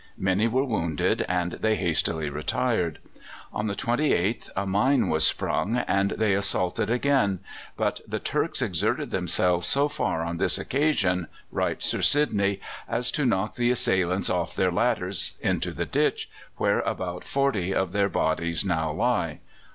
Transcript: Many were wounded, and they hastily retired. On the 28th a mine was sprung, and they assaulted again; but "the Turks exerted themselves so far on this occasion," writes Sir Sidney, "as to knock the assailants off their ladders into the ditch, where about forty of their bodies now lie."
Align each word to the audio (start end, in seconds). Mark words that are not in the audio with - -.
Many 0.17 0.47
were 0.47 0.63
wounded, 0.65 1.23
and 1.29 1.51
they 1.51 1.75
hastily 1.75 2.27
retired. 2.27 2.97
On 3.53 3.67
the 3.67 3.75
28th 3.75 4.49
a 4.55 4.65
mine 4.65 5.09
was 5.09 5.27
sprung, 5.27 5.77
and 5.77 6.09
they 6.17 6.33
assaulted 6.33 6.89
again; 6.89 7.37
but 7.77 8.01
"the 8.07 8.17
Turks 8.17 8.63
exerted 8.63 9.11
themselves 9.11 9.67
so 9.67 9.87
far 9.87 10.23
on 10.23 10.37
this 10.37 10.57
occasion," 10.57 11.27
writes 11.51 11.85
Sir 11.85 12.01
Sidney, 12.01 12.59
"as 12.89 13.11
to 13.11 13.25
knock 13.27 13.53
the 13.57 13.69
assailants 13.69 14.31
off 14.31 14.55
their 14.55 14.71
ladders 14.71 15.37
into 15.39 15.69
the 15.71 15.85
ditch, 15.85 16.31
where 16.57 16.79
about 16.79 17.23
forty 17.23 17.71
of 17.71 17.91
their 17.91 18.09
bodies 18.09 18.65
now 18.65 18.91
lie." 18.91 19.39